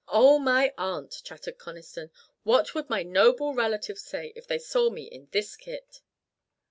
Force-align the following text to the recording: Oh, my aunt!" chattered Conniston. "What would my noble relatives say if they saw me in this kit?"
Oh, 0.07 0.39
my 0.39 0.73
aunt!" 0.79 1.21
chattered 1.23 1.59
Conniston. 1.59 2.09
"What 2.41 2.73
would 2.73 2.89
my 2.89 3.03
noble 3.03 3.53
relatives 3.53 4.01
say 4.01 4.33
if 4.35 4.47
they 4.47 4.57
saw 4.57 4.89
me 4.89 5.03
in 5.03 5.27
this 5.31 5.55
kit?" 5.55 6.01